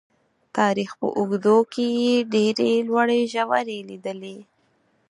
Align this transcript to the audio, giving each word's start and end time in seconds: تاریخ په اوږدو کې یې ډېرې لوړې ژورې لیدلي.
تاریخ 0.57 0.91
په 0.99 1.07
اوږدو 1.17 1.57
کې 1.73 1.85
یې 2.03 2.15
ډېرې 2.33 2.71
لوړې 2.87 3.19
ژورې 3.33 3.77
لیدلي. 3.89 4.37